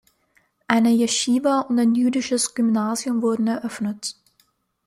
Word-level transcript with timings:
Eine 0.67 0.89
Jeschiwa 0.89 1.59
und 1.69 1.77
ein 1.77 1.93
jüdisches 1.93 2.55
Gymnasium 2.55 3.21
wurden 3.21 3.45
eröffnet. 3.45 4.15